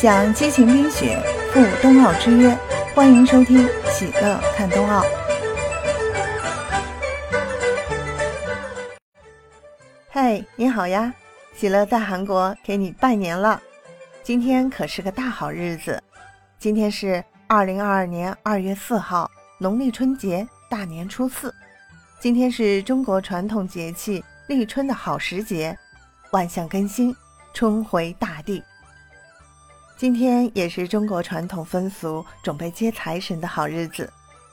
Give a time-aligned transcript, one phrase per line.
[0.00, 1.20] 想激情冰雪
[1.52, 2.56] 赴冬奥之约，
[2.94, 5.02] 欢迎收听《喜乐看冬奥》。
[10.08, 11.12] 嘿，你好呀！
[11.52, 13.60] 喜乐在韩国给你拜年了。
[14.22, 16.00] 今天可是个大好日子，
[16.60, 19.28] 今天是二零二二年二月四号，
[19.58, 21.52] 农历春节大年初四。
[22.20, 25.76] 今天是中国传统节气立春的好时节，
[26.30, 27.12] 万象更新，
[27.52, 28.62] 春回大地。
[29.98, 34.08] 今天也是中国传统风俗准备接财神的好日子。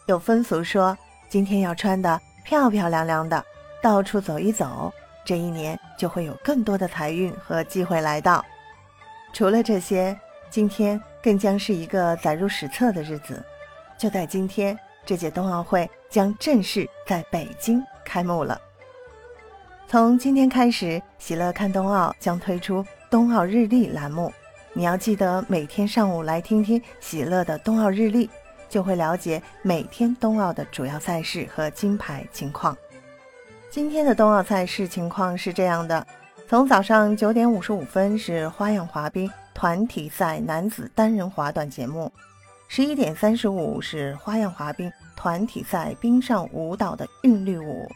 [0.07, 0.97] 有风俗说，
[1.29, 3.45] 今天要穿得漂漂亮亮的，
[3.79, 4.91] 到处走一走，
[5.23, 8.43] 这一年就会有更多的财运和机会来到。
[9.33, 13.45] 除了这些，今天更将是一个载入史册的日子。
[13.99, 14.75] 就在今天，
[15.05, 18.59] 这届冬奥会将正式在北京开幕了。
[19.87, 24.33] 从今天开始，喜乐看冬奥将推出冬奥日历栏目。
[24.77, 28.29] 你要记得每天上午来听听喜乐的冬奥日历，
[28.67, 32.77] 就会了解每天冬奥的主要赛事和金牌情况。
[33.69, 36.05] 今天的冬奥赛事情况是这样的：
[36.49, 42.11] 从早上九点五十五分是花样滑冰团体赛男子单人滑短节目，
[42.67, 47.89] 十一点三十五是花样滑冰团体赛冰上舞蹈的韵律舞，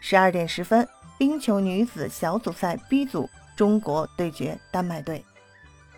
[0.00, 5.22] 十二点十分冰球女子小组赛 B 组中国对决丹麦队。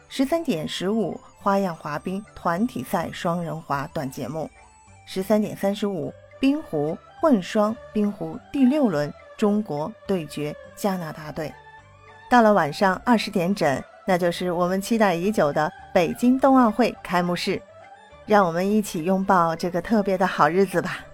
[0.09, 4.49] 十三点十五，花样滑冰团体赛双人滑短节目；
[5.07, 11.53] 十三点三十五，冰壶混双冰壶第六轮，中国对决加拿大队。
[12.31, 17.61] 到了晚上二十点整，那就是我们期待已久的北京冬奥会开幕式。
[18.25, 21.05] 让我们一起拥抱这个特别的好日子吧！